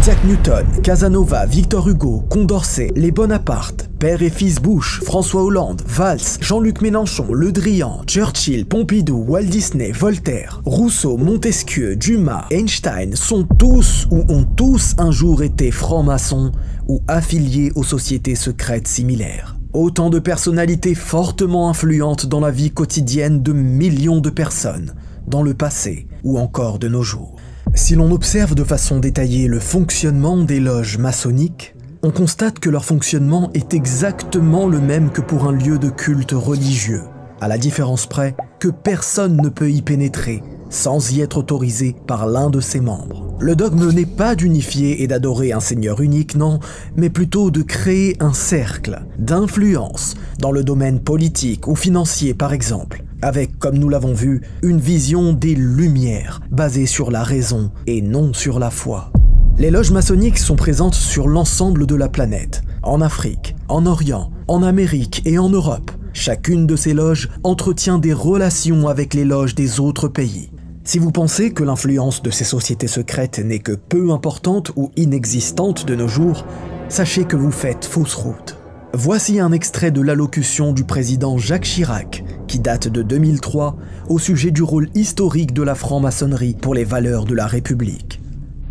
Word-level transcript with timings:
Isaac 0.00 0.24
Newton, 0.24 0.66
Casanova, 0.82 1.44
Victor 1.44 1.86
Hugo, 1.86 2.24
Condorcet, 2.30 2.90
les 2.96 3.10
Bonaparte, 3.10 3.90
père 3.98 4.22
et 4.22 4.30
fils 4.30 4.54
Bush, 4.54 5.02
François 5.04 5.42
Hollande, 5.42 5.82
Valls, 5.86 6.38
Jean-Luc 6.40 6.80
Mélenchon, 6.80 7.34
Le 7.34 7.52
Drian, 7.52 8.00
Churchill, 8.06 8.64
Pompidou, 8.64 9.22
Walt 9.28 9.42
Disney, 9.42 9.92
Voltaire, 9.92 10.62
Rousseau, 10.64 11.18
Montesquieu, 11.18 11.96
Dumas, 11.96 12.46
Einstein 12.50 13.14
sont 13.14 13.46
tous 13.58 14.08
ou 14.10 14.24
ont 14.30 14.44
tous 14.44 14.94
un 14.96 15.10
jour 15.10 15.42
été 15.42 15.70
francs-maçons 15.70 16.52
ou 16.88 17.02
affiliés 17.06 17.70
aux 17.74 17.84
sociétés 17.84 18.36
secrètes 18.36 18.88
similaires. 18.88 19.58
Autant 19.74 20.08
de 20.08 20.18
personnalités 20.18 20.94
fortement 20.94 21.68
influentes 21.68 22.24
dans 22.24 22.40
la 22.40 22.50
vie 22.50 22.70
quotidienne 22.70 23.42
de 23.42 23.52
millions 23.52 24.22
de 24.22 24.30
personnes, 24.30 24.94
dans 25.26 25.42
le 25.42 25.52
passé 25.52 26.06
ou 26.24 26.38
encore 26.38 26.78
de 26.78 26.88
nos 26.88 27.02
jours. 27.02 27.36
Si 27.80 27.94
l'on 27.94 28.12
observe 28.12 28.54
de 28.54 28.62
façon 28.62 29.00
détaillée 29.00 29.48
le 29.48 29.58
fonctionnement 29.58 30.36
des 30.36 30.60
loges 30.60 30.98
maçonniques, 30.98 31.74
on 32.02 32.10
constate 32.10 32.58
que 32.58 32.68
leur 32.68 32.84
fonctionnement 32.84 33.50
est 33.54 33.72
exactement 33.72 34.68
le 34.68 34.80
même 34.80 35.10
que 35.10 35.22
pour 35.22 35.46
un 35.46 35.52
lieu 35.52 35.78
de 35.78 35.88
culte 35.88 36.32
religieux, 36.32 37.04
à 37.40 37.48
la 37.48 37.56
différence 37.56 38.06
près 38.06 38.36
que 38.58 38.68
personne 38.68 39.38
ne 39.38 39.48
peut 39.48 39.70
y 39.70 39.80
pénétrer 39.80 40.42
sans 40.68 41.10
y 41.10 41.22
être 41.22 41.38
autorisé 41.38 41.96
par 42.06 42.26
l'un 42.26 42.50
de 42.50 42.60
ses 42.60 42.80
membres. 42.80 43.34
Le 43.40 43.56
dogme 43.56 43.90
n'est 43.90 44.06
pas 44.06 44.34
d'unifier 44.34 45.02
et 45.02 45.08
d'adorer 45.08 45.52
un 45.52 45.60
Seigneur 45.60 46.02
unique, 46.02 46.36
non, 46.36 46.60
mais 46.96 47.08
plutôt 47.08 47.50
de 47.50 47.62
créer 47.62 48.14
un 48.20 48.34
cercle 48.34 49.02
d'influence 49.18 50.14
dans 50.38 50.52
le 50.52 50.62
domaine 50.62 51.00
politique 51.00 51.66
ou 51.66 51.74
financier 51.74 52.34
par 52.34 52.52
exemple, 52.52 53.04
avec, 53.22 53.58
comme 53.58 53.78
nous 53.78 53.88
l'avons 53.88 54.14
vu, 54.14 54.42
une 54.62 54.80
vision 54.80 55.32
des 55.32 55.54
Lumières 55.54 56.40
basée 56.50 56.86
sur 56.86 57.10
la 57.10 57.22
raison 57.22 57.70
et 57.86 58.02
non 58.02 58.32
sur 58.32 58.58
la 58.58 58.70
foi. 58.70 59.12
Les 59.58 59.70
loges 59.70 59.90
maçonniques 59.90 60.38
sont 60.38 60.56
présentes 60.56 60.94
sur 60.94 61.28
l'ensemble 61.28 61.86
de 61.86 61.94
la 61.94 62.08
planète, 62.08 62.62
en 62.82 63.00
Afrique, 63.00 63.56
en 63.68 63.84
Orient, 63.86 64.30
en 64.48 64.62
Amérique 64.62 65.22
et 65.26 65.38
en 65.38 65.50
Europe. 65.50 65.90
Chacune 66.12 66.66
de 66.66 66.76
ces 66.76 66.94
loges 66.94 67.28
entretient 67.44 67.98
des 67.98 68.12
relations 68.12 68.88
avec 68.88 69.14
les 69.14 69.24
loges 69.24 69.54
des 69.54 69.78
autres 69.78 70.08
pays. 70.08 70.50
Si 70.82 70.98
vous 70.98 71.12
pensez 71.12 71.52
que 71.52 71.62
l'influence 71.62 72.22
de 72.22 72.30
ces 72.30 72.44
sociétés 72.44 72.88
secrètes 72.88 73.38
n'est 73.38 73.58
que 73.58 73.72
peu 73.72 74.10
importante 74.10 74.72
ou 74.76 74.90
inexistante 74.96 75.86
de 75.86 75.94
nos 75.94 76.08
jours, 76.08 76.46
sachez 76.88 77.24
que 77.24 77.36
vous 77.36 77.52
faites 77.52 77.84
fausse 77.84 78.14
route. 78.14 78.56
Voici 78.92 79.38
un 79.38 79.52
extrait 79.52 79.92
de 79.92 80.00
l'allocution 80.00 80.72
du 80.72 80.82
président 80.82 81.38
Jacques 81.38 81.62
Chirac, 81.62 82.24
qui 82.50 82.58
date 82.58 82.88
de 82.88 83.02
2003, 83.02 83.76
au 84.08 84.18
sujet 84.18 84.50
du 84.50 84.64
rôle 84.64 84.88
historique 84.96 85.54
de 85.54 85.62
la 85.62 85.76
franc-maçonnerie 85.76 86.56
pour 86.60 86.74
les 86.74 86.82
valeurs 86.82 87.24
de 87.24 87.34
la 87.36 87.46
République. 87.46 88.20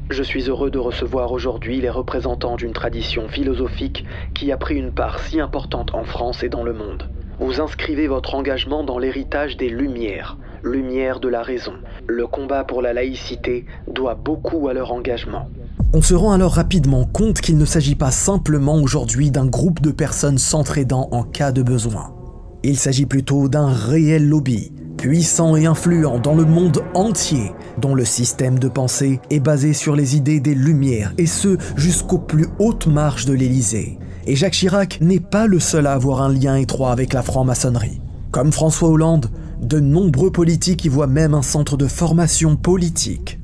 Je 0.09 0.22
suis 0.22 0.49
heureux 0.49 0.69
de 0.69 0.80
recevoir 0.80 1.31
aujourd'hui 1.31 1.80
les 1.80 1.89
représentants 1.89 2.57
d'une 2.57 2.73
tradition 2.73 3.30
philosophique 3.30 4.03
qui 4.35 4.52
a 4.52 4.57
pris 4.57 4.75
une 4.75 4.91
part 4.91 5.19
si 5.19 5.39
importante 5.39 5.94
en 5.94 6.03
France 6.03 6.44
et 6.44 6.50
dans 6.50 6.63
le 6.63 6.73
monde. 6.73 7.09
Vous 7.39 7.61
inscrivez 7.61 8.09
votre 8.09 8.35
engagement 8.35 8.83
dans 8.83 9.00
l'héritage 9.00 9.55
des 9.55 9.69
Lumières, 9.69 10.38
Lumière 10.61 11.22
de 11.22 11.30
la 11.30 11.41
raison. 11.41 11.75
Le 12.05 12.27
combat 12.27 12.66
pour 12.66 12.81
la 12.81 12.91
laïcité 12.91 13.66
doit 13.88 14.16
beaucoup 14.16 14.67
à 14.67 14.73
leur 14.73 14.91
engagement. 14.91 15.47
On 15.94 16.02
se 16.02 16.16
rend 16.16 16.33
alors 16.33 16.55
rapidement 16.55 17.05
compte 17.05 17.39
qu'il 17.39 17.57
ne 17.57 17.63
s'agit 17.63 17.95
pas 17.95 18.11
simplement 18.11 18.75
aujourd'hui 18.75 19.31
d'un 19.31 19.47
groupe 19.47 19.80
de 19.80 19.91
personnes 19.91 20.38
s'entraidant 20.38 21.07
en 21.13 21.23
cas 21.23 21.53
de 21.53 21.63
besoin. 21.63 22.19
Il 22.62 22.78
s'agit 22.78 23.06
plutôt 23.06 23.48
d'un 23.48 23.68
réel 23.68 24.28
lobby, 24.28 24.74
puissant 24.98 25.56
et 25.56 25.66
influent 25.66 26.20
dans 26.20 26.36
le 26.36 26.44
monde 26.44 26.84
entier, 26.94 27.54
dont 27.78 27.96
le 27.96 28.04
système 28.04 28.60
de 28.60 28.68
pensée 28.68 29.22
est 29.30 29.40
basé 29.40 29.72
sur 29.72 29.96
les 29.96 30.18
idées 30.18 30.42
des 30.42 30.56
Lumières, 30.56 31.14
et 31.18 31.26
ce 31.26 31.58
jusqu'aux 31.78 32.18
plus 32.20 32.48
hautes 32.60 32.88
marches 32.88 33.26
de 33.26 33.34
l'Élysée. 33.34 33.98
Et 34.28 34.36
Jacques 34.36 34.54
Chirac 34.54 35.00
n'est 35.00 35.22
pas 35.22 35.48
le 35.48 35.62
seul 35.62 35.88
à 35.88 35.94
avoir 35.94 36.22
un 36.22 36.34
lien 36.34 36.58
étroit 36.58 36.92
avec 36.92 37.14
la 37.14 37.22
franc-maçonnerie. 37.22 38.02
Comme 38.32 38.52
François 38.52 38.90
Hollande, 38.90 39.28
de 39.62 39.80
nombreux 39.80 40.31
politiques 40.31 40.84
y 40.84 40.90
voient 40.90 41.08
même 41.08 41.34
un 41.34 41.42
centre 41.42 41.78
de 41.78 41.88
formation 41.88 42.58
politique. 42.58 43.40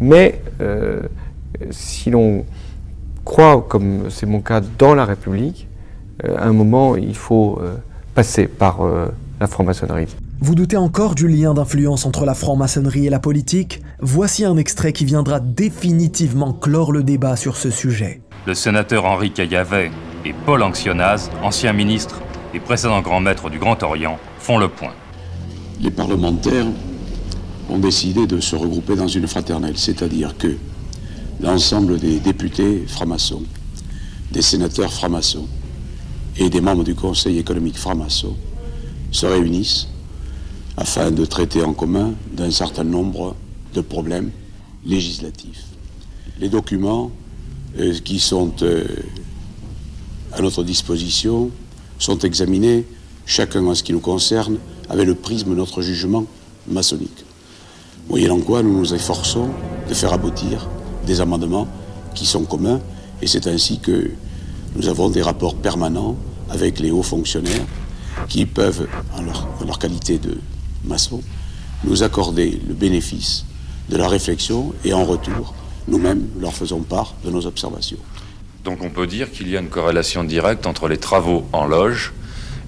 Mais 0.00 0.40
euh, 0.62 1.02
si 1.70 2.08
l'on 2.08 2.46
croit, 3.26 3.64
comme 3.68 4.08
c'est 4.08 4.26
mon 4.26 4.40
cas, 4.40 4.62
dans 4.78 4.94
la 4.94 5.04
République, 5.04 5.68
euh, 6.24 6.34
à 6.38 6.46
un 6.46 6.52
moment, 6.54 6.96
il 6.96 7.14
faut 7.14 7.58
euh, 7.60 7.76
passer 8.14 8.46
par 8.46 8.80
la 9.40 9.46
franc-maçonnerie. 9.46 10.06
Vous 10.40 10.54
doutez 10.54 10.76
encore 10.76 11.14
du 11.14 11.26
lien 11.26 11.54
d'influence 11.54 12.06
entre 12.06 12.24
la 12.24 12.34
franc-maçonnerie 12.34 13.06
et 13.06 13.10
la 13.10 13.18
politique? 13.18 13.80
Voici 14.00 14.44
un 14.44 14.56
extrait 14.56 14.92
qui 14.92 15.04
viendra 15.04 15.40
définitivement 15.40 16.52
clore 16.52 16.92
le 16.92 17.02
débat 17.02 17.36
sur 17.36 17.56
ce 17.56 17.70
sujet. 17.70 18.20
Le 18.46 18.54
sénateur 18.54 19.06
Henri 19.06 19.32
Caillavet 19.32 19.90
et 20.24 20.34
Paul 20.44 20.62
Anxionaz, 20.62 21.30
anciens 21.42 21.72
ministres 21.72 22.20
et 22.52 22.60
précédents 22.60 23.00
grands 23.00 23.20
maîtres 23.20 23.48
du 23.48 23.58
Grand 23.58 23.82
Orient, 23.82 24.18
font 24.38 24.58
le 24.58 24.68
point. 24.68 24.92
Les 25.80 25.90
parlementaires 25.90 26.66
ont 27.70 27.78
décidé 27.78 28.26
de 28.26 28.40
se 28.40 28.54
regrouper 28.54 28.96
dans 28.96 29.08
une 29.08 29.26
fraternelle, 29.26 29.78
c'est-à-dire 29.78 30.36
que 30.36 30.56
l'ensemble 31.40 31.98
des 31.98 32.20
députés 32.20 32.84
francs-maçons, 32.86 33.42
des 34.30 34.42
sénateurs 34.42 34.92
francs-maçons 34.92 35.48
et 36.36 36.50
des 36.50 36.60
membres 36.60 36.84
du 36.84 36.94
Conseil 36.94 37.38
économique 37.38 37.78
franc-maçon 37.78 38.34
se 39.10 39.26
réunissent 39.26 39.88
afin 40.76 41.10
de 41.10 41.24
traiter 41.24 41.62
en 41.62 41.72
commun 41.72 42.14
d'un 42.32 42.50
certain 42.50 42.84
nombre 42.84 43.36
de 43.74 43.80
problèmes 43.80 44.30
législatifs. 44.84 45.64
Les 46.40 46.48
documents 46.48 47.12
euh, 47.78 47.94
qui 48.04 48.18
sont 48.18 48.52
euh, 48.62 48.84
à 50.32 50.42
notre 50.42 50.64
disposition 50.64 51.50
sont 51.98 52.18
examinés, 52.18 52.84
chacun 53.24 53.64
en 53.66 53.74
ce 53.74 53.82
qui 53.84 53.92
nous 53.92 54.00
concerne, 54.00 54.58
avec 54.88 55.06
le 55.06 55.14
prisme 55.14 55.50
de 55.50 55.54
notre 55.54 55.80
jugement 55.80 56.26
maçonnique. 56.66 57.24
Moyennant 58.08 58.40
quoi, 58.40 58.62
nous 58.62 58.76
nous 58.78 58.94
efforçons 58.94 59.48
de 59.88 59.94
faire 59.94 60.12
aboutir 60.12 60.68
des 61.06 61.20
amendements 61.20 61.68
qui 62.14 62.26
sont 62.26 62.44
communs, 62.44 62.80
et 63.22 63.26
c'est 63.26 63.46
ainsi 63.46 63.78
que 63.78 64.10
nous 64.76 64.88
avons 64.88 65.08
des 65.08 65.22
rapports 65.22 65.54
permanents 65.54 66.16
avec 66.50 66.78
les 66.78 66.90
hauts 66.90 67.02
fonctionnaires 67.02 67.66
qui 68.28 68.46
peuvent, 68.46 68.86
en 69.16 69.22
leur, 69.66 69.78
qualité 69.78 70.18
de 70.18 70.38
maçon, 70.84 71.20
nous 71.84 72.02
accorder 72.02 72.60
le 72.66 72.74
bénéfice 72.74 73.44
de 73.90 73.96
la 73.96 74.08
réflexion 74.08 74.72
et 74.84 74.92
en 74.92 75.04
retour, 75.04 75.54
nous-mêmes 75.88 76.26
leur 76.40 76.54
faisons 76.54 76.80
part 76.80 77.14
de 77.24 77.30
nos 77.30 77.46
observations. 77.46 77.98
Donc 78.64 78.78
on 78.82 78.90
peut 78.90 79.06
dire 79.06 79.30
qu'il 79.30 79.48
y 79.48 79.56
a 79.56 79.60
une 79.60 79.68
corrélation 79.68 80.24
directe 80.24 80.66
entre 80.66 80.88
les 80.88 80.96
travaux 80.96 81.44
en 81.52 81.66
loge 81.66 82.12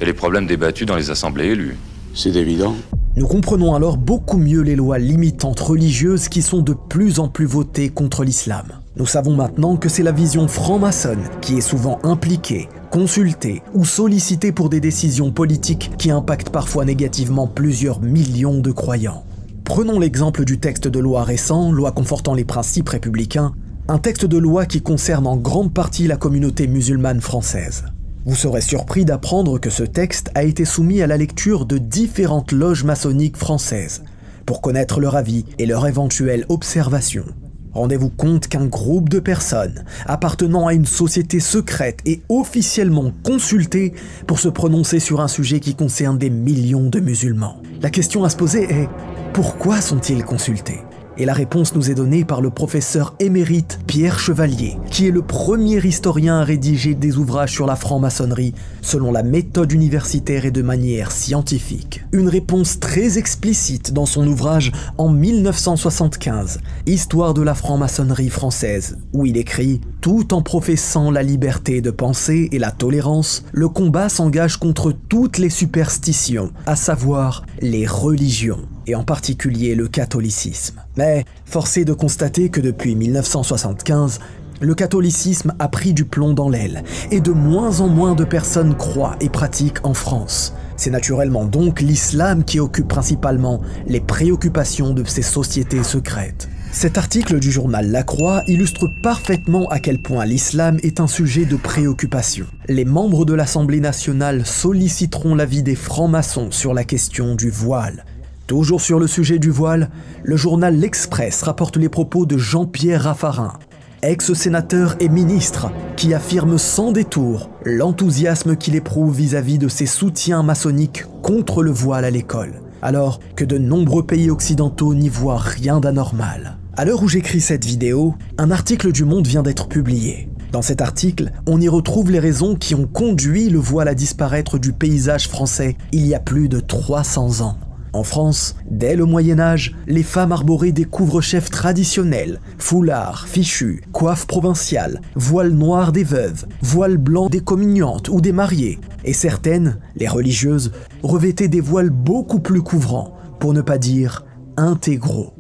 et 0.01 0.05
les 0.05 0.13
problèmes 0.13 0.47
débattus 0.47 0.87
dans 0.87 0.97
les 0.97 1.11
assemblées 1.11 1.47
élues. 1.47 1.79
C'est 2.15 2.37
évident. 2.37 2.75
Nous 3.17 3.27
comprenons 3.27 3.75
alors 3.75 3.97
beaucoup 3.97 4.37
mieux 4.37 4.61
les 4.61 4.77
lois 4.77 4.99
limitantes 4.99 5.61
religieuses 5.61 6.29
qui 6.29 6.43
sont 6.43 6.61
de 6.61 6.75
plus 6.75 7.19
en 7.19 7.29
plus 7.29 7.47
votées 7.47 7.89
contre 7.89 8.25
l'islam. 8.25 8.67
Nous 8.99 9.05
savons 9.05 9.37
maintenant 9.37 9.77
que 9.77 9.91
c'est 9.91 10.03
la 10.03 10.11
vision 10.11 10.49
franc-maçonne 10.49 11.29
qui 11.43 11.59
est 11.59 11.61
souvent 11.61 11.99
impliquée, 12.03 12.71
consultée 12.91 13.63
ou 13.75 13.85
sollicitée 13.85 14.53
pour 14.53 14.71
des 14.71 14.81
décisions 14.81 15.33
politiques 15.33 15.91
qui 15.99 16.11
impactent 16.11 16.49
parfois 16.49 16.87
négativement 16.87 17.47
plusieurs 17.47 18.01
millions 18.01 18.59
de 18.59 18.73
croyants. 18.73 19.25
Prenons 19.65 19.99
l'exemple 19.99 20.47
du 20.47 20.59
texte 20.59 20.89
de 20.89 20.99
loi 20.99 21.25
récent, 21.25 21.71
loi 21.73 21.93
confortant 21.93 22.33
les 22.33 22.47
principes 22.47 22.89
républicains, 22.89 23.53
un 23.89 23.99
texte 23.99 24.25
de 24.25 24.39
loi 24.39 24.65
qui 24.65 24.81
concerne 24.81 25.27
en 25.27 25.37
grande 25.37 25.75
partie 25.75 26.07
la 26.07 26.17
communauté 26.17 26.67
musulmane 26.67 27.21
française. 27.21 27.85
Vous 28.25 28.35
serez 28.35 28.63
surpris 28.63 29.05
d'apprendre 29.05 29.59
que 29.59 29.71
ce 29.71 29.83
texte 29.83 30.31
a 30.35 30.43
été 30.43 30.65
soumis 30.65 31.03
à 31.03 31.07
la 31.07 31.19
lecture 31.19 31.67
de 31.67 31.77
différentes 31.77 32.51
loges 32.51 32.85
maçonniques 32.85 33.37
françaises, 33.37 34.05
pour 34.47 34.63
connaître 34.63 35.01
leur 35.01 35.17
avis 35.17 35.45
et 35.59 35.67
leur 35.67 35.87
éventuelle 35.87 36.47
observation. 36.49 37.27
Rendez-vous 37.77 38.09
compte 38.09 38.49
qu'un 38.49 38.65
groupe 38.65 39.11
de 39.11 39.19
personnes 39.19 39.85
appartenant 40.07 40.67
à 40.67 40.73
une 40.73 40.87
société 40.87 41.41
secrète 41.41 42.01
est 42.07 42.23
officiellement 42.31 43.13
consulté 43.23 43.93
pour 44.27 44.39
se 44.39 44.49
prononcer 44.49 44.99
sur 44.99 45.21
un 45.21 45.29
sujet 45.29 45.61
qui 45.61 45.75
concerne 45.75 46.17
des 46.17 46.31
millions 46.31 46.89
de 46.89 47.01
musulmans. 47.01 47.61
La 47.83 47.91
question 47.91 48.25
à 48.25 48.31
se 48.31 48.37
poser 48.39 48.63
est 48.63 48.89
pourquoi 49.35 49.83
sont-ils 49.83 50.25
consultés? 50.25 50.86
Et 51.19 51.25
la 51.25 51.33
réponse 51.33 51.75
nous 51.75 51.91
est 51.91 51.95
donnée 51.95 52.25
par 52.25 52.41
le 52.41 52.51
professeur 52.51 53.15
émérite 53.21 53.79
Pierre 53.87 54.19
Chevalier, 54.19 54.77
qui 54.91 55.07
est 55.07 55.11
le 55.11 55.23
premier 55.23 55.85
historien 55.85 56.41
à 56.41 56.45
rédiger 56.45 56.95
des 56.95 57.17
ouvrages 57.17 57.53
sur 57.53 57.67
la 57.67 57.77
franc-maçonnerie 57.77 58.55
selon 58.83 59.13
la 59.13 59.23
méthode 59.23 59.73
universitaire 59.73 60.45
et 60.45 60.51
de 60.51 60.63
manière 60.63 61.13
scientifique. 61.13 62.05
Une 62.13 62.29
réponse 62.29 62.79
très 62.81 63.19
explicite 63.19 63.93
dans 63.93 64.07
son 64.07 64.27
ouvrage 64.27 64.73
en 64.99 65.09
1975, 65.09 66.61
Histoire 66.87 67.35
de 67.35 67.43
la 67.43 67.55
franc-maçonnerie 67.55 68.31
française, 68.31 68.99
où 69.13 69.27
il 69.27 69.37
écrit 69.37 69.81
Tout 70.01 70.35
en 70.35 70.43
professant 70.43 71.11
la 71.11 71.23
liberté 71.23 71.81
de 71.81 71.91
penser 71.91 72.49
et 72.53 72.59
la 72.59 72.71
tolérance, 72.71 73.45
le 73.53 73.69
combat 73.69 74.09
s'engage 74.09 74.57
contre 74.57 74.93
toutes 74.93 75.39
les 75.39 75.51
superstitions, 75.51 76.53
à 76.67 76.77
savoir 76.77 77.45
les 77.61 77.87
religions 77.87 78.67
et 78.87 78.95
en 78.95 79.05
particulier 79.05 79.75
le 79.75 79.89
catholicisme. 79.89 80.81
Mais 80.97 81.25
force 81.45 81.77
est 81.77 81.85
de 81.85 81.93
constater 81.93 82.49
que 82.49 82.61
depuis 82.61 82.95
1975, 82.95 84.21
le 84.61 84.75
catholicisme 84.75 85.55
a 85.59 85.69
pris 85.69 85.93
du 85.93 86.05
plomb 86.05 86.33
dans 86.33 86.49
l'aile 86.49 86.83
et 87.11 87.21
de 87.21 87.33
moins 87.33 87.81
en 87.81 87.89
moins 87.89 88.15
de 88.15 88.25
personnes 88.25 88.75
croient 88.77 89.17
et 89.21 89.29
pratiquent 89.29 89.85
en 89.85 89.95
France. 89.95 90.55
C'est 90.77 90.91
naturellement 90.91 91.45
donc 91.45 91.81
l'islam 91.81 92.45
qui 92.45 92.61
occupe 92.61 92.89
principalement 92.89 93.61
les 93.87 94.01
préoccupations 94.01 94.93
de 94.93 95.05
ces 95.05 95.23
sociétés 95.23 95.83
secrètes. 95.83 96.49
Cet 96.73 96.99
article 96.99 97.39
du 97.39 97.51
journal 97.51 97.91
La 97.91 98.03
Croix 98.03 98.43
illustre 98.47 98.87
parfaitement 99.03 99.67
à 99.71 99.79
quel 99.79 99.99
point 99.99 100.27
l'islam 100.27 100.79
est 100.83 101.01
un 101.01 101.07
sujet 101.07 101.47
de 101.47 101.57
préoccupation. 101.57 102.47
Les 102.69 102.85
membres 102.85 103.25
de 103.25 103.33
l'Assemblée 103.33 103.81
nationale 103.81 104.45
solliciteront 104.45 105.35
l'avis 105.35 105.63
des 105.63 105.75
francs-maçons 105.75 106.51
sur 106.51 106.75
la 106.75 106.85
question 106.85 107.35
du 107.35 107.49
voile. 107.49 108.05
Toujours 108.47 108.81
sur 108.81 109.01
le 109.01 109.09
sujet 109.09 109.41
du 109.41 109.51
voile, 109.51 109.91
le 110.23 110.37
journal 110.37 110.77
L'Express 110.77 111.43
rapporte 111.43 111.77
les 111.77 111.89
propos 111.89 112.27
de 112.27 112.39
Jean-Pierre 112.39 113.03
Raffarin, 113.03 113.55
ex-sénateur 114.03 114.95
et 115.01 115.09
ministre, 115.09 115.73
qui 115.97 116.15
affirme 116.15 116.57
sans 116.57 116.93
détour 116.93 117.51
l'enthousiasme 117.65 118.55
qu'il 118.55 118.77
éprouve 118.77 119.17
vis-à-vis 119.17 119.59
de 119.59 119.67
ses 119.67 119.87
soutiens 119.87 120.45
maçonniques 120.45 121.07
contre 121.23 121.65
le 121.65 121.73
voile 121.73 122.05
à 122.05 122.11
l'école, 122.11 122.61
alors 122.83 123.19
que 123.35 123.45
de 123.45 123.59
nombreux 123.59 124.07
pays 124.07 124.31
occidentaux 124.31 124.95
n'y 124.95 125.09
voient 125.09 125.39
rien 125.39 125.81
d'anormal. 125.81 126.59
À 126.77 126.85
l'heure 126.85 127.03
où 127.03 127.09
j'écris 127.09 127.41
cette 127.41 127.65
vidéo, 127.65 128.15
un 128.39 128.53
article 128.53 128.93
du 128.93 129.05
Monde 129.05 129.27
vient 129.27 129.43
d'être 129.43 129.67
publié. 129.67 130.29
Dans 130.53 130.63
cet 130.63 130.83
article, 130.83 131.33
on 131.47 131.61
y 131.61 131.69
retrouve 131.69 132.13
les 132.13 132.21
raisons 132.21 132.55
qui 132.55 132.77
ont 132.77 132.87
conduit 132.87 133.51
le 133.51 133.59
voile 133.59 133.89
à 133.89 133.95
disparaître 133.95 134.59
du 134.59 134.73
paysage 134.73 135.29
français 135.29 135.77
il 135.91 136.07
y 136.07 136.15
a 136.15 136.21
plus 136.21 136.49
de 136.49 136.61
300 136.61 137.41
ans. 137.41 137.59
En 137.97 138.03
France, 138.03 138.57
dès 138.71 138.95
le 138.95 139.07
Moyen 139.07 139.41
Âge, 139.41 139.75
les 139.87 140.03
femmes 140.03 140.31
arboraient 140.31 140.71
des 140.71 140.85
couvre-chefs 140.85 141.49
traditionnels, 141.49 142.41
foulards, 142.59 143.27
fichus, 143.27 143.83
coiffes 143.91 144.27
provinciales, 144.27 145.01
voile 145.15 145.53
noir 145.53 145.93
des 145.93 146.05
veuves, 146.05 146.45
voile 146.61 146.99
blanc 146.99 147.31
des 147.31 147.41
communiantes 147.41 148.11
ou 148.11 148.21
des 148.21 148.33
mariées, 148.33 148.79
et 149.07 149.15
certaines, 149.15 149.79
les 149.95 150.09
religieuses, 150.09 150.73
revêtaient 151.03 151.49
des 151.49 151.63
voiles 151.63 151.89
beaucoup 151.89 152.41
plus 152.41 152.61
couvrants, 152.61 153.17
pour 153.41 153.55
ne 153.55 153.63
pas 153.63 153.79
dire 153.79 154.27
intégraux. 154.59 155.33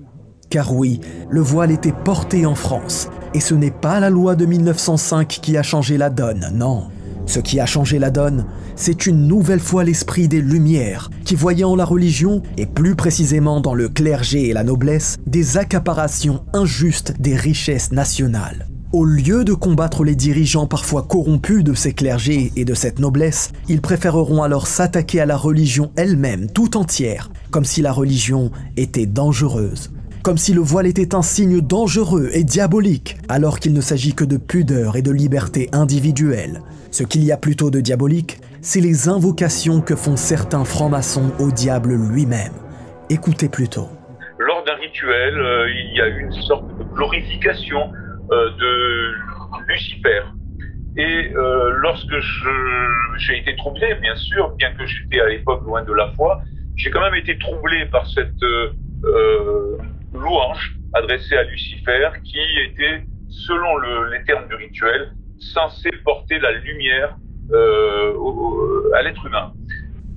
Car 0.49 0.73
oui, 0.73 1.01
le 1.29 1.43
voile 1.43 1.73
était 1.73 1.93
porté 1.93 2.47
en 2.47 2.55
France, 2.55 3.11
et 3.35 3.41
ce 3.41 3.53
n'est 3.53 3.71
pas 3.71 4.01
la 4.01 4.09
loi 4.09 4.35
de 4.35 4.47
1905 4.47 5.29
qui 5.29 5.59
a 5.59 5.63
changé 5.63 5.99
la 5.99 6.09
donne, 6.09 6.53
non. 6.55 6.89
Ce 7.27 7.41
qui 7.41 7.59
a 7.59 7.67
changé 7.67 7.99
la 7.99 8.11
donne, 8.11 8.47
c'est 8.77 9.07
une 9.07 9.27
nouvelle 9.27 9.61
fois 9.61 9.85
l'esprit 9.85 10.29
des 10.29 10.41
Lumières, 10.41 11.11
qui 11.25 11.35
voyait 11.35 11.65
en 11.65 11.77
la 11.77 11.85
religion, 11.85 12.43
et 12.57 12.67
plus 12.67 12.95
précisément 12.95 13.61
dans 13.61 13.75
le 13.75 13.89
clergé 13.89 14.49
et 14.49 14.53
la 14.53 14.63
noblesse, 14.65 15.17
des 15.27 15.59
accaparations 15.59 16.45
injustes 16.53 17.15
des 17.21 17.35
richesses 17.35 17.91
nationales. 17.91 18.69
Au 18.93 19.05
lieu 19.05 19.45
de 19.45 19.53
combattre 19.53 20.05
les 20.05 20.15
dirigeants 20.15 20.69
parfois 20.69 21.03
corrompus 21.03 21.65
de 21.65 21.75
ces 21.75 21.93
clergés 21.93 22.53
et 22.55 22.65
de 22.65 22.75
cette 22.75 23.01
noblesse, 23.01 23.51
ils 23.69 23.81
préféreront 23.81 24.45
alors 24.45 24.69
s'attaquer 24.69 25.21
à 25.21 25.27
la 25.27 25.37
religion 25.37 25.91
elle-même 25.97 26.49
tout 26.49 26.77
entière, 26.77 27.31
comme 27.51 27.65
si 27.65 27.83
la 27.83 27.93
religion 27.93 28.51
était 28.77 29.07
dangereuse 29.07 29.91
comme 30.23 30.39
si 30.39 30.55
le 30.55 30.61
voile 30.61 30.89
était 30.89 31.15
un 31.15 31.23
signe 31.23 31.61
dangereux 31.61 32.31
et 32.33 32.43
diabolique, 32.43 33.17
alors 33.29 33.61
qu'il 33.61 33.73
ne 33.73 33.81
s'agit 33.81 34.13
que 34.13 34.25
de 34.25 34.37
pudeur 34.37 34.97
et 34.97 35.03
de 35.03 35.13
liberté 35.13 35.69
individuelle. 35.71 36.63
Ce 36.97 37.05
qu'il 37.05 37.25
y 37.25 37.31
a 37.31 37.37
plutôt 37.37 37.71
de 37.71 37.83
diabolique, 37.83 38.39
c'est 38.63 38.81
les 38.81 39.11
invocations 39.11 39.83
que 39.83 39.95
font 39.95 40.17
certains 40.17 40.65
francs-maçons 40.65 41.31
au 41.39 41.51
diable 41.51 41.93
lui-même. 41.93 42.55
Écoutez 43.11 43.51
plutôt. 43.51 43.91
Lors 44.39 44.65
d'un 44.65 44.77
rituel, 44.77 45.39
euh, 45.39 45.69
il 45.69 45.95
y 45.95 46.01
a 46.01 46.07
une 46.07 46.33
sorte 46.33 46.67
de 46.79 46.85
glorification 46.85 47.93
euh, 48.33 48.49
de 48.59 49.13
Lucifer. 49.69 50.23
Et 50.97 51.33
euh, 51.37 51.69
lorsque 51.83 52.17
j'ai 53.19 53.41
été 53.41 53.55
troublé, 53.57 53.95
bien 54.01 54.17
sûr, 54.17 54.57
bien 54.57 54.73
que 54.73 54.87
j'étais 54.87 55.21
à 55.21 55.29
l'époque 55.29 55.65
loin 55.67 55.85
de 55.85 55.93
la 55.93 56.11
foi, 56.13 56.41
j'ai 56.77 56.89
quand 56.89 57.03
même 57.03 57.17
été 57.17 57.37
troublé 57.37 57.85
par 57.93 58.07
cette 58.07 58.41
louange 60.15 60.79
adressée 60.95 61.37
à 61.37 61.43
Lucifer 61.43 62.09
qui 62.25 62.41
était, 62.71 63.05
selon 63.29 63.77
les 64.11 64.25
termes 64.25 64.49
du 64.49 64.55
rituel, 64.55 65.13
censé 65.39 65.91
porter 66.05 66.39
la 66.39 66.53
lumière 66.53 67.17
euh, 67.53 68.93
à 68.97 69.03
l'être 69.03 69.25
humain. 69.27 69.53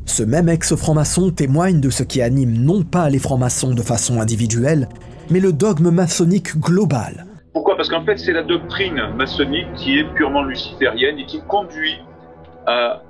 Ce 0.05 0.23
même 0.23 0.49
ex-franc-maçon 0.49 1.29
témoigne 1.31 1.79
de 1.79 1.89
ce 1.89 2.03
qui 2.03 2.21
anime 2.21 2.57
non 2.57 2.83
pas 2.83 3.09
les 3.09 3.19
francs-maçons 3.19 3.73
de 3.73 3.81
façon 3.81 4.19
individuelle, 4.19 4.89
mais 5.29 5.39
le 5.39 5.53
dogme 5.53 5.91
maçonnique 5.91 6.57
global. 6.57 7.25
Pourquoi? 7.53 7.75
Parce 7.75 7.89
qu'en 7.89 8.03
fait, 8.03 8.17
c'est 8.17 8.33
la 8.33 8.43
doctrine 8.43 8.99
maçonnique 9.15 9.67
qui 9.75 9.99
est 9.99 10.13
purement 10.15 10.43
luciférienne 10.43 11.19
et 11.19 11.25
qui 11.25 11.41
conduit 11.47 11.99
à 12.65 13.01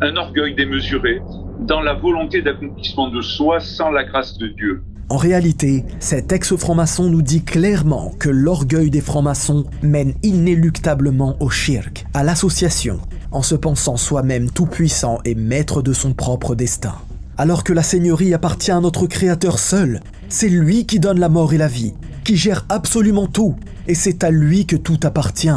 un 0.00 0.16
orgueil 0.16 0.54
démesuré 0.54 1.20
dans 1.60 1.80
la 1.80 1.94
volonté 1.94 2.42
d'accomplissement 2.42 3.08
de 3.08 3.20
soi 3.20 3.60
sans 3.60 3.90
la 3.90 4.04
grâce 4.04 4.36
de 4.38 4.48
Dieu. 4.48 4.82
En 5.10 5.16
réalité, 5.16 5.84
cet 6.00 6.32
ex-franc-maçon 6.32 7.08
nous 7.08 7.22
dit 7.22 7.42
clairement 7.42 8.12
que 8.18 8.28
l'orgueil 8.28 8.90
des 8.90 9.00
francs-maçons 9.00 9.64
mène 9.82 10.12
inéluctablement 10.22 11.36
au 11.40 11.48
shirk, 11.48 12.06
à 12.12 12.22
l'association, 12.22 13.00
en 13.30 13.40
se 13.40 13.54
pensant 13.54 13.96
soi-même 13.96 14.50
tout-puissant 14.50 15.20
et 15.24 15.34
maître 15.34 15.80
de 15.80 15.94
son 15.94 16.12
propre 16.12 16.54
destin. 16.54 16.94
Alors 17.38 17.64
que 17.64 17.72
la 17.72 17.82
seigneurie 17.82 18.34
appartient 18.34 18.70
à 18.70 18.80
notre 18.80 19.06
Créateur 19.06 19.58
seul, 19.58 20.00
c'est 20.28 20.50
lui 20.50 20.84
qui 20.84 21.00
donne 21.00 21.20
la 21.20 21.30
mort 21.30 21.54
et 21.54 21.58
la 21.58 21.68
vie, 21.68 21.94
qui 22.22 22.36
gère 22.36 22.66
absolument 22.68 23.26
tout, 23.26 23.54
et 23.86 23.94
c'est 23.94 24.24
à 24.24 24.30
lui 24.30 24.66
que 24.66 24.76
tout 24.76 25.00
appartient. 25.04 25.48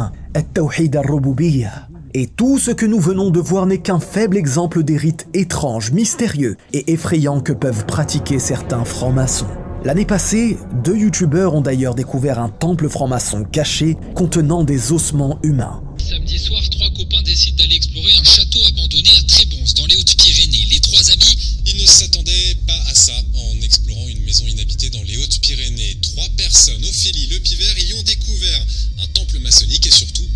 Et 2.14 2.26
tout 2.26 2.58
ce 2.58 2.70
que 2.70 2.84
nous 2.84 3.00
venons 3.00 3.30
de 3.30 3.40
voir 3.40 3.64
n'est 3.64 3.80
qu'un 3.80 3.98
faible 3.98 4.36
exemple 4.36 4.84
des 4.84 4.98
rites 4.98 5.26
étranges, 5.32 5.92
mystérieux 5.92 6.58
et 6.74 6.92
effrayants 6.92 7.40
que 7.40 7.54
peuvent 7.54 7.86
pratiquer 7.86 8.38
certains 8.38 8.84
francs-maçons. 8.84 9.48
L'année 9.82 10.04
passée, 10.04 10.58
deux 10.84 10.94
youtubeurs 10.96 11.54
ont 11.54 11.62
d'ailleurs 11.62 11.94
découvert 11.94 12.38
un 12.38 12.50
temple 12.50 12.90
franc-maçon 12.90 13.44
caché 13.44 13.96
contenant 14.14 14.62
des 14.62 14.92
ossements 14.92 15.38
humains. 15.42 15.82
Samedi 15.96 16.38
soir, 16.38 16.60
trois 16.68 16.90
copains 16.90 17.22
décident 17.22 17.56
d'aller 17.56 17.76
explorer 17.76 18.12
un 18.20 18.24
château 18.24 18.58
abandonné 18.68 19.08
à 19.18 19.22
Trébons, 19.22 19.64
dans 19.78 19.86
les 19.86 19.96
Hautes-Pyrénées. 19.96 20.66
Les 20.70 20.80
trois 20.80 21.10
amis, 21.12 21.38
ils 21.64 21.80
ne 21.80 21.86
s'attendaient 21.86 22.56
pas 22.66 22.78
à 22.90 22.94
ça 22.94 23.14
en 23.34 23.62
explorant 23.62 24.06
une 24.08 24.22
maison 24.24 24.46
inhabitée 24.46 24.90
dans 24.90 25.02
les 25.02 25.16
Hautes-Pyrénées. 25.16 25.96
Trois 26.02 26.28
personnes, 26.36 26.84
Ophélie, 26.84 27.28
Le 27.28 27.38
Pivert, 27.38 27.78
y 27.78 27.94
ont 27.94 28.02
découvert 28.02 28.66
un 29.02 29.06
temple 29.14 29.38
maçonnique 29.40 29.86
et 29.86 29.90
surtout. 29.90 30.28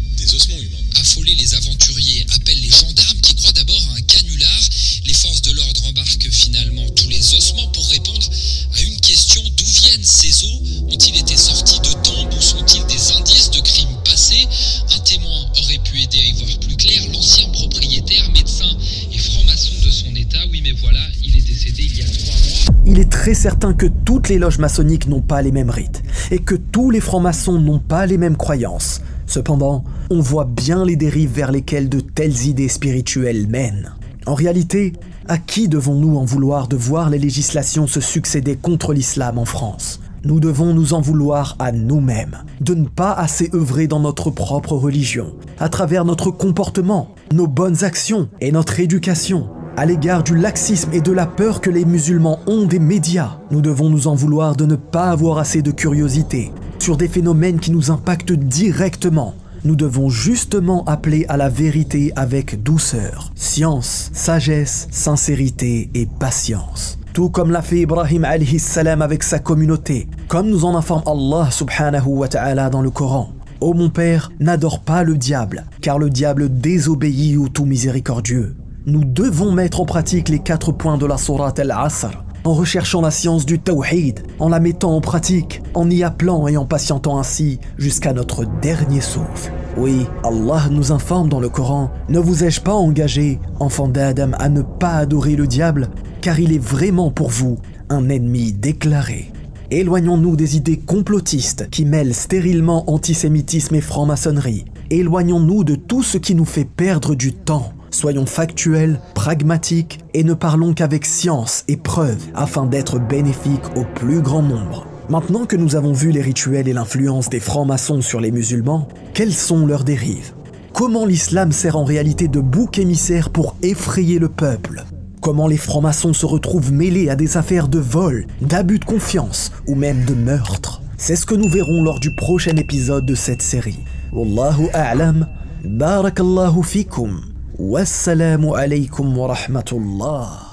Les 1.24 1.54
aventuriers 1.54 2.26
appellent 2.34 2.60
les 2.60 2.70
gendarmes 2.70 3.20
qui 3.22 3.34
croient 3.36 3.52
d'abord 3.52 3.80
à 3.90 3.98
un 3.98 4.02
canular. 4.02 4.60
Les 5.06 5.14
forces 5.14 5.42
de 5.42 5.52
l'ordre 5.52 5.86
embarquent 5.86 6.30
finalement 6.30 6.88
tous 6.90 7.08
les 7.08 7.34
ossements 7.34 7.68
pour 7.68 7.88
répondre 7.88 8.28
à 8.74 8.82
une 8.82 9.00
question 9.00 9.42
d'où 9.56 9.64
viennent 9.64 10.04
ces 10.04 10.44
os 10.44 10.60
Ont-ils 10.90 11.18
été 11.18 11.36
sortis 11.36 11.80
de 11.80 11.92
tombes 12.02 12.34
ou 12.36 12.40
sont-ils 12.40 12.84
des 12.86 13.12
indices 13.12 13.50
de 13.50 13.60
crimes 13.60 13.96
passés? 14.04 14.46
Un 14.94 14.98
témoin 15.00 15.50
aurait 15.62 15.78
pu 15.78 16.02
aider 16.02 16.18
à 16.18 16.26
y 16.26 16.32
voir 16.32 16.58
plus 16.60 16.76
clair. 16.76 17.02
L'ancien 17.12 17.48
propriétaire, 17.48 18.30
médecin 18.32 18.76
et 19.12 19.18
franc-maçon 19.18 19.72
de 19.84 19.90
son 19.90 20.14
état. 20.16 20.40
Oui, 20.50 20.60
mais 20.62 20.72
voilà, 20.72 21.00
il 21.24 21.36
est 21.36 21.48
décédé 21.48 21.82
il 21.84 21.96
y 21.98 22.02
a 22.02 22.06
trois 22.06 22.34
mois. 22.34 22.82
Il 22.86 22.98
est 22.98 23.10
très 23.10 23.34
certain 23.34 23.72
que 23.72 23.86
toutes 24.04 24.28
les 24.28 24.38
loges 24.38 24.58
maçonniques 24.58 25.06
n'ont 25.06 25.22
pas 25.22 25.40
les 25.42 25.52
mêmes 25.52 25.70
rites 25.70 26.02
et 26.30 26.38
que 26.38 26.54
tous 26.54 26.90
les 26.90 27.00
francs-maçons 27.00 27.58
n'ont 27.58 27.80
pas 27.80 28.06
les 28.06 28.18
mêmes 28.18 28.36
croyances. 28.36 29.00
Cependant, 29.26 29.84
on 30.10 30.20
voit 30.20 30.44
bien 30.44 30.84
les 30.84 30.96
dérives 30.96 31.32
vers 31.32 31.50
lesquelles 31.50 31.88
de 31.88 32.00
telles 32.00 32.46
idées 32.46 32.68
spirituelles 32.68 33.46
mènent. 33.48 33.92
En 34.26 34.34
réalité, 34.34 34.92
à 35.28 35.38
qui 35.38 35.68
devons-nous 35.68 36.16
en 36.16 36.24
vouloir 36.24 36.68
de 36.68 36.76
voir 36.76 37.10
les 37.10 37.18
législations 37.18 37.86
se 37.86 38.00
succéder 38.00 38.56
contre 38.56 38.92
l'islam 38.92 39.38
en 39.38 39.44
France? 39.44 40.00
Nous 40.24 40.40
devons 40.40 40.74
nous 40.74 40.92
en 40.94 41.00
vouloir 41.00 41.56
à 41.58 41.72
nous-mêmes, 41.72 42.38
de 42.60 42.74
ne 42.74 42.86
pas 42.86 43.12
assez 43.12 43.50
œuvrer 43.54 43.86
dans 43.86 44.00
notre 44.00 44.30
propre 44.30 44.72
religion, 44.72 45.34
à 45.58 45.68
travers 45.68 46.04
notre 46.04 46.30
comportement, 46.30 47.14
nos 47.32 47.46
bonnes 47.46 47.84
actions 47.84 48.28
et 48.40 48.50
notre 48.50 48.80
éducation. 48.80 49.48
À 49.76 49.86
l'égard 49.86 50.22
du 50.22 50.36
laxisme 50.36 50.90
et 50.92 51.00
de 51.00 51.12
la 51.12 51.26
peur 51.26 51.60
que 51.60 51.70
les 51.70 51.84
musulmans 51.84 52.40
ont 52.46 52.64
des 52.64 52.78
médias, 52.78 53.38
nous 53.50 53.60
devons 53.60 53.90
nous 53.90 54.08
en 54.08 54.14
vouloir 54.14 54.56
de 54.56 54.66
ne 54.66 54.76
pas 54.76 55.10
avoir 55.10 55.38
assez 55.38 55.62
de 55.62 55.70
curiosité 55.70 56.50
sur 56.78 56.96
des 56.96 57.08
phénomènes 57.08 57.60
qui 57.60 57.70
nous 57.70 57.90
impactent 57.90 58.32
directement 58.32 59.34
nous 59.66 59.76
devons 59.76 60.08
justement 60.08 60.84
appeler 60.84 61.26
à 61.28 61.36
la 61.36 61.48
vérité 61.48 62.12
avec 62.14 62.62
douceur, 62.62 63.32
science, 63.34 64.10
sagesse, 64.14 64.86
sincérité 64.90 65.90
et 65.92 66.06
patience. 66.06 66.98
Tout 67.12 67.30
comme 67.30 67.50
l'a 67.50 67.62
fait 67.62 67.80
Ibrahim 67.80 68.26
salam 68.58 69.02
avec 69.02 69.22
sa 69.22 69.40
communauté, 69.40 70.08
comme 70.28 70.48
nous 70.48 70.64
en 70.64 70.76
informe 70.76 71.02
Allah 71.06 71.50
subhanahu 71.50 72.06
wa 72.06 72.28
ta'ala 72.28 72.70
dans 72.70 72.82
le 72.82 72.90
Coran. 72.90 73.32
Ô 73.60 73.74
mon 73.74 73.90
père, 73.90 74.30
n'adore 74.38 74.80
pas 74.80 75.02
le 75.02 75.16
diable, 75.16 75.64
car 75.80 75.98
le 75.98 76.10
diable 76.10 76.48
désobéit 76.48 77.36
au 77.36 77.48
tout 77.48 77.64
miséricordieux. 77.64 78.54
Nous 78.86 79.04
devons 79.04 79.50
mettre 79.50 79.80
en 79.80 79.86
pratique 79.86 80.28
les 80.28 80.38
quatre 80.38 80.70
points 80.70 80.98
de 80.98 81.06
la 81.06 81.18
sourate 81.18 81.58
Al-Asr. 81.58 82.22
en 82.44 82.54
recherchant 82.54 83.00
la 83.00 83.10
science 83.10 83.44
du 83.44 83.58
tawhid, 83.58 84.20
en 84.38 84.48
la 84.48 84.60
mettant 84.60 84.94
en 84.94 85.00
pratique, 85.00 85.62
en 85.74 85.90
y 85.90 86.04
appelant 86.04 86.46
et 86.46 86.56
en 86.56 86.66
patientant 86.66 87.18
ainsi 87.18 87.58
jusqu'à 87.76 88.12
notre 88.12 88.44
dernier 88.60 89.00
souffle. 89.00 89.50
Oui, 89.76 90.06
Allah 90.24 90.68
nous 90.70 90.90
informe 90.90 91.28
dans 91.28 91.38
le 91.38 91.50
Coran, 91.50 91.90
ne 92.08 92.18
vous 92.18 92.44
ai-je 92.44 92.62
pas 92.62 92.72
engagé, 92.72 93.38
enfant 93.60 93.88
d'Adam, 93.88 94.30
à 94.38 94.48
ne 94.48 94.62
pas 94.62 94.94
adorer 94.94 95.36
le 95.36 95.46
diable, 95.46 95.90
car 96.22 96.40
il 96.40 96.54
est 96.54 96.62
vraiment 96.62 97.10
pour 97.10 97.28
vous 97.28 97.58
un 97.90 98.08
ennemi 98.08 98.54
déclaré. 98.54 99.30
Éloignons-nous 99.70 100.34
des 100.34 100.56
idées 100.56 100.78
complotistes 100.78 101.68
qui 101.68 101.84
mêlent 101.84 102.14
stérilement 102.14 102.90
antisémitisme 102.90 103.74
et 103.74 103.82
franc-maçonnerie. 103.82 104.64
Éloignons-nous 104.88 105.62
de 105.62 105.74
tout 105.74 106.02
ce 106.02 106.16
qui 106.16 106.34
nous 106.34 106.46
fait 106.46 106.64
perdre 106.64 107.14
du 107.14 107.34
temps. 107.34 107.72
Soyons 107.90 108.26
factuels, 108.26 108.98
pragmatiques 109.14 109.98
et 110.14 110.24
ne 110.24 110.34
parlons 110.34 110.72
qu'avec 110.72 111.04
science 111.04 111.64
et 111.68 111.76
preuves 111.76 112.24
afin 112.34 112.64
d'être 112.64 112.98
bénéfiques 112.98 113.76
au 113.76 113.84
plus 113.94 114.22
grand 114.22 114.42
nombre. 114.42 114.86
Maintenant 115.08 115.46
que 115.46 115.54
nous 115.54 115.76
avons 115.76 115.92
vu 115.92 116.10
les 116.10 116.20
rituels 116.20 116.66
et 116.66 116.72
l'influence 116.72 117.30
des 117.30 117.38
francs-maçons 117.38 118.00
sur 118.00 118.20
les 118.20 118.32
musulmans, 118.32 118.88
quelles 119.14 119.32
sont 119.32 119.64
leurs 119.64 119.84
dérives? 119.84 120.32
Comment 120.72 121.06
l'islam 121.06 121.52
sert 121.52 121.76
en 121.76 121.84
réalité 121.84 122.26
de 122.26 122.40
bouc 122.40 122.80
émissaire 122.80 123.30
pour 123.30 123.54
effrayer 123.62 124.18
le 124.18 124.28
peuple? 124.28 124.84
Comment 125.20 125.46
les 125.46 125.58
francs-maçons 125.58 126.12
se 126.12 126.26
retrouvent 126.26 126.72
mêlés 126.72 127.08
à 127.08 127.14
des 127.14 127.36
affaires 127.36 127.68
de 127.68 127.78
vol, 127.78 128.26
d'abus 128.40 128.80
de 128.80 128.84
confiance 128.84 129.52
ou 129.68 129.76
même 129.76 130.04
de 130.06 130.14
meurtre? 130.14 130.82
C'est 130.96 131.14
ce 131.14 131.24
que 131.24 131.36
nous 131.36 131.48
verrons 131.48 131.84
lors 131.84 132.00
du 132.00 132.12
prochain 132.12 132.56
épisode 132.56 133.06
de 133.06 133.14
cette 133.14 133.42
série. 133.42 133.84
Wallahu 134.12 134.66
a'lam, 134.72 135.28
barakallahu 135.64 136.64
fikum, 136.64 137.20
wassalamu 137.60 138.56
alaykum 138.56 139.16
wa 139.16 139.28
rahmatullah. 139.28 140.45